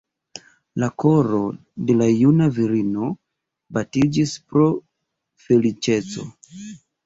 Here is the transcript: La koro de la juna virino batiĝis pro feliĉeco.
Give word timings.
La 0.83 0.87
koro 1.03 1.41
de 1.89 1.97
la 1.99 2.07
juna 2.13 2.49
virino 2.57 3.11
batiĝis 3.79 4.35
pro 4.49 4.69
feliĉeco. 5.47 6.31